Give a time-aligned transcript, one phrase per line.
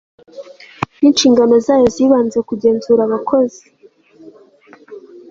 [0.99, 3.63] n inshingano zayo z ibanze kugenzura abakozi